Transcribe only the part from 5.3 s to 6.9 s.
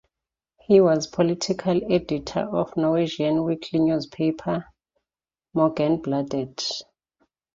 "Morgenbladet".